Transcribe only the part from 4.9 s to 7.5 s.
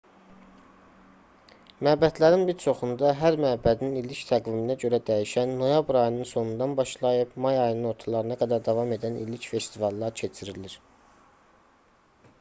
dəyişən noyabr ayının sonundan başlayıb